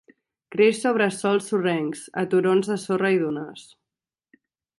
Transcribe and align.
Creix 0.53 0.77
sobre 0.85 1.07
sòls 1.17 1.49
sorrencs, 1.53 2.01
a 2.23 2.25
turons 2.33 2.71
de 2.73 2.79
sorra 2.87 3.13
i 3.19 3.21
dunes. 3.27 3.69